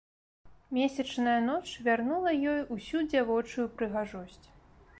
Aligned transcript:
Месячная 0.77 1.35
ноч 1.49 1.67
вярнула 1.87 2.31
ёй 2.53 2.61
усю 2.77 2.99
дзявочую 3.11 3.67
прыгажосць. 3.77 4.47